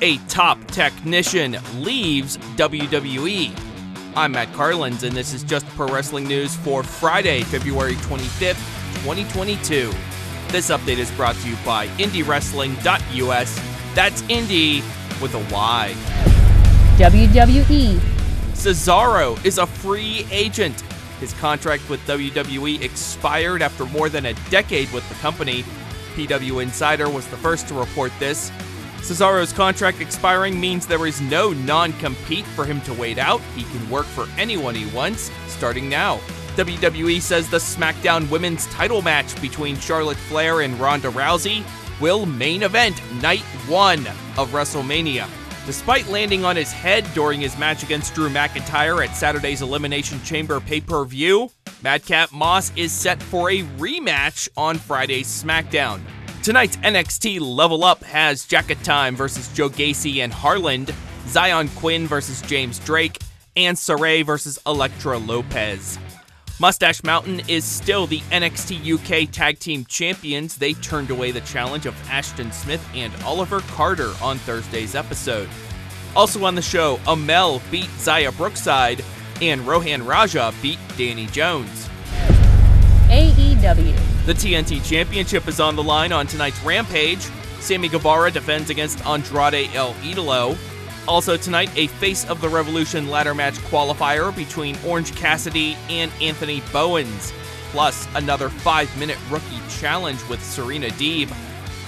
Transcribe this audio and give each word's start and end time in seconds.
A 0.00 0.16
top 0.28 0.64
technician 0.68 1.56
leaves 1.74 2.38
WWE. 2.56 3.52
I'm 4.14 4.30
Matt 4.30 4.52
Carlins, 4.52 5.02
and 5.02 5.16
this 5.16 5.34
is 5.34 5.42
just 5.42 5.66
pro 5.70 5.88
wrestling 5.88 6.28
news 6.28 6.54
for 6.54 6.84
Friday, 6.84 7.42
February 7.42 7.94
25th, 7.94 8.62
2022. 9.02 9.92
This 10.52 10.70
update 10.70 10.98
is 10.98 11.10
brought 11.12 11.34
to 11.34 11.48
you 11.48 11.56
by 11.64 11.88
IndieWrestling.us. 11.98 13.60
That's 13.96 14.22
Indie 14.22 14.82
with 15.20 15.34
a 15.34 15.52
Y. 15.52 15.92
WWE. 16.96 17.98
Cesaro 18.52 19.44
is 19.44 19.58
a 19.58 19.66
free 19.66 20.24
agent. 20.30 20.80
His 21.18 21.32
contract 21.34 21.90
with 21.90 21.98
WWE 22.06 22.82
expired 22.82 23.62
after 23.62 23.84
more 23.86 24.08
than 24.08 24.26
a 24.26 24.34
decade 24.48 24.92
with 24.92 25.08
the 25.08 25.16
company. 25.16 25.64
PW 26.14 26.62
Insider 26.62 27.10
was 27.10 27.26
the 27.26 27.36
first 27.36 27.66
to 27.66 27.74
report 27.74 28.12
this. 28.20 28.52
Cesaro's 28.98 29.52
contract 29.52 30.00
expiring 30.00 30.60
means 30.60 30.86
there 30.86 31.06
is 31.06 31.20
no 31.20 31.52
non 31.52 31.92
compete 31.94 32.44
for 32.44 32.64
him 32.64 32.80
to 32.82 32.92
wait 32.94 33.18
out. 33.18 33.40
He 33.56 33.62
can 33.64 33.88
work 33.88 34.06
for 34.06 34.26
anyone 34.36 34.74
he 34.74 34.86
wants, 34.94 35.30
starting 35.46 35.88
now. 35.88 36.18
WWE 36.56 37.20
says 37.20 37.48
the 37.48 37.58
SmackDown 37.58 38.28
Women's 38.30 38.66
title 38.66 39.00
match 39.00 39.40
between 39.40 39.76
Charlotte 39.78 40.16
Flair 40.16 40.62
and 40.62 40.78
Ronda 40.78 41.08
Rousey 41.08 41.64
will 42.00 42.26
main 42.26 42.64
event 42.64 43.00
night 43.22 43.44
one 43.68 44.06
of 44.36 44.50
WrestleMania. 44.50 45.28
Despite 45.66 46.08
landing 46.08 46.44
on 46.44 46.56
his 46.56 46.72
head 46.72 47.06
during 47.14 47.40
his 47.40 47.58
match 47.58 47.82
against 47.82 48.14
Drew 48.14 48.28
McIntyre 48.28 49.06
at 49.06 49.14
Saturday's 49.14 49.62
Elimination 49.62 50.20
Chamber 50.22 50.60
pay 50.60 50.80
per 50.80 51.04
view, 51.04 51.50
Madcap 51.82 52.32
Moss 52.32 52.72
is 52.74 52.90
set 52.90 53.22
for 53.22 53.50
a 53.50 53.62
rematch 53.78 54.48
on 54.56 54.78
Friday's 54.78 55.26
SmackDown. 55.28 56.00
Tonight's 56.48 56.78
NXT 56.78 57.40
Level 57.42 57.84
Up 57.84 58.02
has 58.02 58.46
Jacket 58.46 58.82
Time 58.82 59.14
versus 59.14 59.48
Joe 59.48 59.68
Gacy 59.68 60.24
and 60.24 60.32
Harland, 60.32 60.94
Zion 61.26 61.68
Quinn 61.68 62.06
versus 62.06 62.40
James 62.40 62.78
Drake, 62.78 63.18
and 63.54 63.76
Sarray 63.76 64.24
versus 64.24 64.58
Elektra 64.66 65.18
Lopez. 65.18 65.98
Mustache 66.58 67.04
Mountain 67.04 67.42
is 67.48 67.66
still 67.66 68.06
the 68.06 68.20
NXT 68.30 68.94
UK 68.94 69.30
Tag 69.30 69.58
Team 69.58 69.84
Champions. 69.84 70.56
They 70.56 70.72
turned 70.72 71.10
away 71.10 71.32
the 71.32 71.42
challenge 71.42 71.84
of 71.84 71.94
Ashton 72.08 72.50
Smith 72.50 72.82
and 72.94 73.12
Oliver 73.24 73.60
Carter 73.60 74.14
on 74.22 74.38
Thursday's 74.38 74.94
episode. 74.94 75.50
Also 76.16 76.46
on 76.46 76.54
the 76.54 76.62
show, 76.62 76.96
Amale 77.04 77.60
beat 77.70 77.90
Xia 77.98 78.34
Brookside, 78.34 79.04
and 79.42 79.66
Rohan 79.66 80.02
Raja 80.02 80.54
beat 80.62 80.78
Danny 80.96 81.26
Jones. 81.26 81.90
AEW. 83.10 84.07
The 84.28 84.34
TNT 84.34 84.86
Championship 84.86 85.48
is 85.48 85.58
on 85.58 85.74
the 85.74 85.82
line 85.82 86.12
on 86.12 86.26
tonight's 86.26 86.62
Rampage. 86.62 87.22
Sammy 87.60 87.88
Guevara 87.88 88.30
defends 88.30 88.68
against 88.68 89.00
Andrade 89.06 89.70
El 89.72 89.94
Idolo. 90.02 90.54
Also 91.08 91.38
tonight, 91.38 91.70
a 91.76 91.86
Face 91.86 92.28
of 92.28 92.42
the 92.42 92.48
Revolution 92.50 93.08
ladder 93.08 93.34
match 93.34 93.54
qualifier 93.54 94.36
between 94.36 94.76
Orange 94.84 95.16
Cassidy 95.16 95.78
and 95.88 96.12
Anthony 96.20 96.62
Bowens, 96.74 97.32
plus 97.70 98.06
another 98.16 98.50
five-minute 98.50 99.16
rookie 99.30 99.62
challenge 99.80 100.22
with 100.28 100.44
Serena 100.44 100.88
Deeb. 100.88 101.34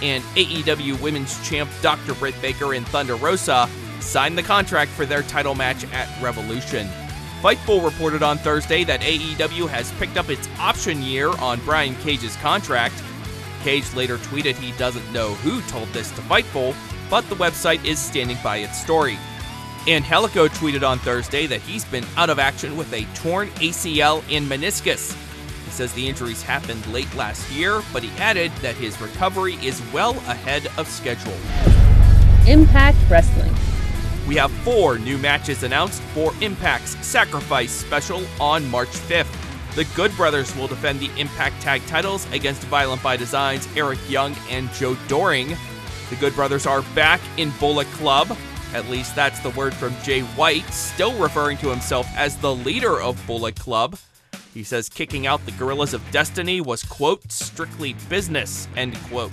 And 0.00 0.24
AEW 0.34 0.98
Women's 1.02 1.46
Champ 1.46 1.68
Dr. 1.82 2.14
Britt 2.14 2.40
Baker 2.40 2.72
and 2.72 2.88
Thunder 2.88 3.16
Rosa 3.16 3.68
signed 4.00 4.38
the 4.38 4.42
contract 4.42 4.92
for 4.92 5.04
their 5.04 5.24
title 5.24 5.54
match 5.54 5.84
at 5.92 6.08
Revolution. 6.22 6.88
Fightful 7.40 7.82
reported 7.82 8.22
on 8.22 8.36
Thursday 8.36 8.84
that 8.84 9.00
AEW 9.00 9.66
has 9.66 9.90
picked 9.92 10.18
up 10.18 10.28
its 10.28 10.46
option 10.58 11.00
year 11.00 11.30
on 11.38 11.58
Brian 11.60 11.94
Cage's 11.96 12.36
contract. 12.36 13.02
Cage 13.62 13.94
later 13.94 14.18
tweeted 14.18 14.56
he 14.56 14.72
doesn't 14.72 15.10
know 15.10 15.32
who 15.36 15.62
told 15.62 15.88
this 15.88 16.10
to 16.10 16.20
Fightful, 16.20 16.74
but 17.08 17.26
the 17.30 17.34
website 17.36 17.82
is 17.82 17.98
standing 17.98 18.36
by 18.44 18.58
its 18.58 18.78
story. 18.78 19.16
And 19.88 20.04
Helico 20.04 20.48
tweeted 20.48 20.86
on 20.86 20.98
Thursday 20.98 21.46
that 21.46 21.62
he's 21.62 21.86
been 21.86 22.04
out 22.18 22.28
of 22.28 22.38
action 22.38 22.76
with 22.76 22.92
a 22.92 23.06
torn 23.14 23.48
ACL 23.52 24.22
and 24.30 24.46
meniscus. 24.46 25.16
He 25.64 25.70
says 25.70 25.94
the 25.94 26.06
injuries 26.06 26.42
happened 26.42 26.86
late 26.92 27.12
last 27.14 27.50
year, 27.50 27.80
but 27.90 28.02
he 28.02 28.10
added 28.18 28.52
that 28.56 28.74
his 28.74 29.00
recovery 29.00 29.54
is 29.62 29.80
well 29.94 30.12
ahead 30.28 30.68
of 30.76 30.86
schedule. 30.86 31.32
Impact 32.46 32.98
Wrestling. 33.08 33.54
We 34.30 34.36
have 34.36 34.52
four 34.62 34.96
new 34.96 35.18
matches 35.18 35.64
announced 35.64 36.00
for 36.14 36.32
Impact's 36.40 37.04
Sacrifice 37.04 37.72
special 37.72 38.22
on 38.38 38.64
March 38.70 38.90
5th. 38.90 39.26
The 39.74 39.84
Good 39.96 40.16
Brothers 40.16 40.54
will 40.54 40.68
defend 40.68 41.00
the 41.00 41.10
Impact 41.18 41.60
Tag 41.60 41.84
titles 41.88 42.30
against 42.32 42.62
Violent 42.68 43.02
by 43.02 43.16
Design's 43.16 43.66
Eric 43.76 43.98
Young 44.08 44.36
and 44.48 44.72
Joe 44.74 44.94
Doering. 45.08 45.48
The 46.10 46.16
Good 46.20 46.36
Brothers 46.36 46.64
are 46.64 46.82
back 46.94 47.20
in 47.38 47.50
Bullet 47.58 47.88
Club. 47.88 48.38
At 48.72 48.88
least 48.88 49.16
that's 49.16 49.40
the 49.40 49.50
word 49.50 49.74
from 49.74 49.96
Jay 50.04 50.20
White, 50.20 50.72
still 50.72 51.18
referring 51.18 51.56
to 51.56 51.68
himself 51.68 52.06
as 52.14 52.36
the 52.36 52.54
leader 52.54 53.00
of 53.00 53.20
Bullet 53.26 53.56
Club. 53.56 53.98
He 54.54 54.62
says 54.62 54.88
kicking 54.88 55.26
out 55.26 55.44
the 55.44 55.50
Guerrillas 55.50 55.92
of 55.92 56.08
Destiny 56.12 56.60
was, 56.60 56.84
quote, 56.84 57.32
strictly 57.32 57.96
business, 58.08 58.68
end 58.76 58.96
quote. 59.08 59.32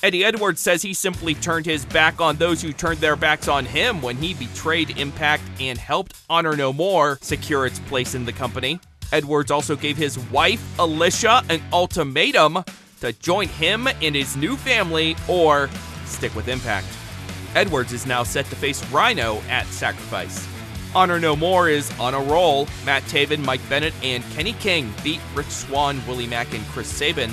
Eddie 0.00 0.24
Edwards 0.24 0.60
says 0.60 0.80
he 0.80 0.94
simply 0.94 1.34
turned 1.34 1.66
his 1.66 1.84
back 1.84 2.20
on 2.20 2.36
those 2.36 2.62
who 2.62 2.72
turned 2.72 3.00
their 3.00 3.16
backs 3.16 3.48
on 3.48 3.64
him 3.64 4.00
when 4.00 4.16
he 4.16 4.32
betrayed 4.32 4.96
Impact 4.96 5.42
and 5.58 5.76
helped 5.76 6.14
Honor 6.30 6.56
No 6.56 6.72
More 6.72 7.18
secure 7.20 7.66
its 7.66 7.80
place 7.80 8.14
in 8.14 8.24
the 8.24 8.32
company. 8.32 8.78
Edwards 9.10 9.50
also 9.50 9.74
gave 9.74 9.96
his 9.96 10.16
wife, 10.30 10.62
Alicia, 10.78 11.42
an 11.48 11.60
ultimatum 11.72 12.62
to 13.00 13.12
join 13.14 13.48
him 13.48 13.88
and 14.00 14.14
his 14.14 14.36
new 14.36 14.56
family 14.56 15.16
or 15.26 15.68
stick 16.04 16.32
with 16.36 16.46
Impact. 16.46 16.86
Edwards 17.56 17.92
is 17.92 18.06
now 18.06 18.22
set 18.22 18.46
to 18.46 18.56
face 18.56 18.88
Rhino 18.92 19.42
at 19.48 19.66
Sacrifice. 19.66 20.46
Honor 20.94 21.18
No 21.18 21.34
More 21.34 21.68
is 21.68 21.90
on 21.98 22.14
a 22.14 22.20
roll. 22.20 22.68
Matt 22.86 23.02
Taven, 23.04 23.44
Mike 23.44 23.66
Bennett, 23.68 23.94
and 24.04 24.22
Kenny 24.30 24.52
King 24.54 24.94
beat 25.02 25.20
Rich 25.34 25.48
Swann, 25.48 26.00
Willie 26.06 26.28
Mack, 26.28 26.54
and 26.54 26.64
Chris 26.68 26.86
Sabin 26.88 27.32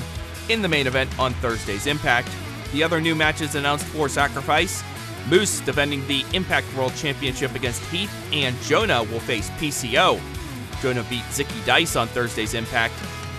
in 0.49 0.63
the 0.63 0.67
main 0.67 0.87
event 0.87 1.11
on 1.19 1.33
Thursday's 1.35 1.85
Impact. 1.85 2.29
The 2.71 2.83
other 2.83 2.99
new 2.99 3.15
matches 3.15 3.55
announced 3.55 3.85
for 3.85 4.09
Sacrifice 4.09 4.83
Moose 5.29 5.59
defending 5.61 6.05
the 6.07 6.23
Impact 6.33 6.67
World 6.75 6.93
Championship 6.95 7.55
against 7.55 7.83
Heath, 7.85 8.13
and 8.31 8.55
Jonah 8.61 9.03
will 9.03 9.19
face 9.19 9.49
PCO. 9.51 10.19
Jonah 10.81 11.05
beat 11.09 11.23
Zicky 11.25 11.65
Dice 11.65 11.95
on 11.95 12.07
Thursday's 12.07 12.53
Impact. 12.53 12.93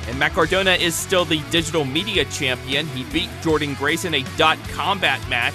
And 0.08 0.18
Matt 0.18 0.32
Cardona 0.32 0.72
is 0.72 0.94
still 0.94 1.24
the 1.24 1.42
digital 1.50 1.84
media 1.84 2.24
champion. 2.26 2.86
He 2.88 3.04
beat 3.04 3.28
Jordynne 3.42 3.76
Grace 3.76 4.04
in 4.04 4.14
a 4.14 4.24
dot 4.36 4.58
combat 4.70 5.20
match. 5.28 5.54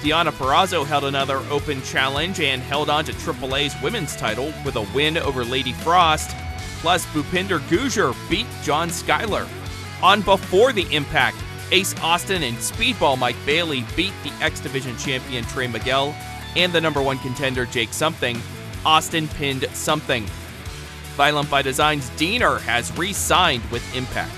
Deonna 0.00 0.32
Purrazzo 0.32 0.84
held 0.84 1.04
another 1.04 1.38
open 1.50 1.80
challenge 1.82 2.40
and 2.40 2.60
held 2.62 2.90
on 2.90 3.04
to 3.04 3.12
AAA's 3.12 3.80
women's 3.82 4.16
title 4.16 4.52
with 4.64 4.76
a 4.76 4.86
win 4.94 5.16
over 5.16 5.44
Lady 5.44 5.72
Frost. 5.72 6.34
Plus, 6.80 7.06
Bhupinder 7.06 7.60
Gujjar 7.68 8.14
beat 8.28 8.46
John 8.62 8.88
Skyler. 8.88 9.46
On 10.02 10.20
before 10.22 10.72
the 10.72 10.92
Impact, 10.94 11.36
Ace 11.70 11.94
Austin 12.00 12.42
and 12.42 12.56
Speedball 12.58 13.18
Mike 13.18 13.36
Bailey 13.46 13.84
beat 13.96 14.12
the 14.22 14.32
X 14.44 14.60
Division 14.60 14.96
champion 14.98 15.44
Trey 15.44 15.66
Miguel 15.66 16.14
and 16.56 16.72
the 16.72 16.80
number 16.80 17.02
one 17.02 17.18
contender 17.18 17.66
Jake 17.66 17.92
Something. 17.92 18.40
Austin 18.84 19.28
pinned 19.28 19.64
Something. 19.72 20.24
Violent 21.16 21.50
by 21.50 21.62
Design's 21.62 22.10
Deaner 22.10 22.60
has 22.62 22.96
re 22.98 23.12
signed 23.12 23.62
with 23.70 23.82
Impact. 23.94 24.32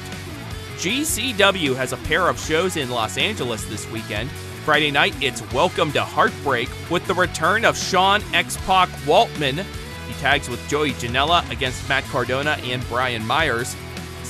GCW 0.77 1.75
has 1.77 1.93
a 1.93 1.97
pair 1.99 2.29
of 2.29 2.39
shows 2.39 2.77
in 2.77 2.91
Los 2.91 3.17
Angeles 3.17 3.65
this 3.67 3.89
weekend. 3.91 4.29
Friday 4.65 4.91
night, 4.91 5.15
it's 5.21 5.41
Welcome 5.53 5.93
to 5.93 6.03
Heartbreak 6.03 6.69
with 6.91 7.07
the 7.07 7.15
return 7.15 7.65
of 7.65 7.77
Sean 7.77 8.23
X 8.33 8.57
Pac 8.67 8.89
Waltman. 9.07 9.65
He 10.09 10.15
tags 10.15 10.49
with 10.49 10.67
Joey 10.69 10.93
Janela 10.93 11.49
against 11.51 11.89
Matt 11.89 12.05
Cardona 12.05 12.59
and 12.63 12.87
Brian 12.89 13.25
Myers. 13.27 13.77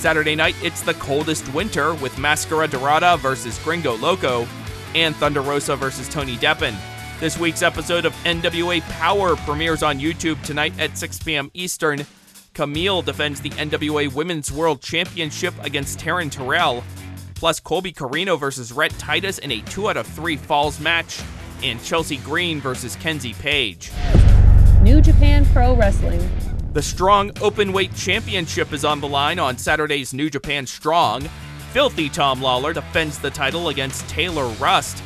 Saturday 0.05 0.37
night, 0.37 0.55
it's 0.63 0.83
the 0.83 0.93
coldest 0.93 1.51
winter 1.55 1.95
with 1.95 2.19
Mascara 2.19 2.69
Dorada 2.69 3.17
versus 3.17 3.59
Gringo 3.61 3.97
Loco 3.97 4.47
and 4.95 5.17
Thunder 5.17 5.41
Rosa 5.41 5.77
versus 5.77 6.11
Tony 6.11 6.37
Deppen. 6.37 6.77
This 7.21 7.39
week's 7.39 7.63
episode 7.63 8.05
of 8.05 8.13
NWA 8.25 8.83
Power 8.99 9.35
premieres 9.35 9.83
on 9.83 9.99
YouTube 9.99 10.43
tonight 10.43 10.79
at 10.79 10.99
6 10.99 11.21
p.m. 11.21 11.51
Eastern. 11.55 12.01
Kamille 12.53 13.03
defends 13.03 13.41
the 13.41 13.49
NWA 13.49 14.13
Women's 14.13 14.53
World 14.53 14.83
Championship 14.83 15.55
against 15.63 16.01
Taryn 16.01 16.31
Terrell. 16.31 16.85
Plus, 17.35 17.59
Colby 17.59 17.95
Corino 17.95 18.39
versus 18.39 18.73
Rhett 18.73 18.93
Titus 18.99 19.39
in 19.39 19.53
a 19.53 19.63
2 19.63 19.89
out 19.89 19.97
of 19.97 20.07
3 20.07 20.37
falls 20.37 20.81
match. 20.81 21.23
And 21.63 21.83
Chelsea 21.83 22.19
Green 22.19 22.61
versus 22.61 22.95
Kenzie 22.97 23.33
Paige. 23.33 23.91
New 24.83 25.01
Japan 25.01 25.47
Pro 25.47 25.75
Wrestling. 25.75 26.21
The 26.75 26.83
Strong 26.83 27.31
Openweight 27.35 27.97
Championship 27.97 28.73
is 28.73 28.85
on 28.85 29.01
the 29.01 29.07
line 29.07 29.39
on 29.39 29.57
Saturday's 29.57 30.13
New 30.13 30.29
Japan 30.29 30.67
Strong. 30.67 31.23
Filthy 31.71 32.09
Tom 32.09 32.43
Lawler 32.43 32.73
defends 32.73 33.17
the 33.17 33.31
title 33.31 33.69
against 33.69 34.09
Taylor 34.09 34.49
Rust. 34.55 35.01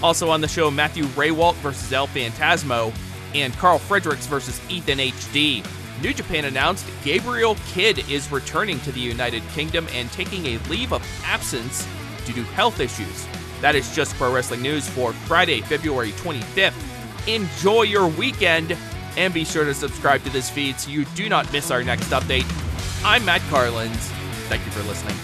Also 0.00 0.30
on 0.30 0.40
the 0.40 0.46
show, 0.46 0.70
Matthew 0.70 1.06
Rehwoldt 1.16 1.56
versus 1.56 1.92
El 1.92 2.06
Phantasmo, 2.06 2.94
and 3.34 3.52
Carl 3.54 3.80
Fredericks 3.80 4.26
versus 4.26 4.60
Ethan 4.70 4.98
HD. 4.98 5.66
New 6.00 6.14
Japan 6.14 6.44
announced 6.44 6.86
Gabriel 7.02 7.56
Kidd 7.66 8.08
is 8.08 8.30
returning 8.30 8.78
to 8.82 8.92
the 8.92 9.00
United 9.00 9.42
Kingdom 9.48 9.88
and 9.94 10.08
taking 10.12 10.46
a 10.46 10.58
leave 10.68 10.92
of 10.92 11.04
absence 11.24 11.84
due 12.26 12.32
to 12.34 12.44
health 12.44 12.78
issues. 12.78 13.26
That 13.60 13.74
is 13.74 13.92
just 13.92 14.14
pro 14.14 14.32
wrestling 14.32 14.62
news 14.62 14.88
for 14.88 15.12
Friday, 15.12 15.62
February 15.62 16.12
25th. 16.12 16.74
Enjoy 17.26 17.82
your 17.82 18.06
weekend 18.06 18.76
and 19.16 19.32
be 19.32 19.44
sure 19.44 19.64
to 19.64 19.74
subscribe 19.74 20.22
to 20.24 20.30
this 20.30 20.50
feed 20.50 20.78
so 20.78 20.90
you 20.90 21.04
do 21.14 21.28
not 21.28 21.50
miss 21.52 21.70
our 21.70 21.82
next 21.82 22.10
update. 22.10 22.46
I'm 23.04 23.24
Matt 23.24 23.42
Carlins. 23.50 23.96
Thank 24.48 24.64
you 24.64 24.70
for 24.72 24.82
listening. 24.88 25.16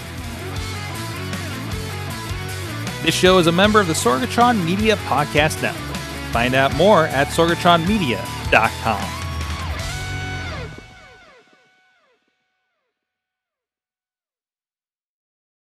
This 3.02 3.14
show 3.14 3.38
is 3.38 3.46
a 3.48 3.52
member 3.52 3.80
of 3.80 3.86
the 3.86 3.92
Sorgatron 3.92 4.64
Media 4.64 4.96
Podcast 4.96 5.60
Network. 5.60 5.96
Find 6.32 6.54
out 6.54 6.74
more 6.74 7.06
at 7.06 7.28
sorgatronmedia.com. 7.28 9.23